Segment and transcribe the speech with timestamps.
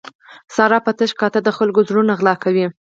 [0.55, 2.65] ساره په تش کاته د خلکو زړونه غلا کوي.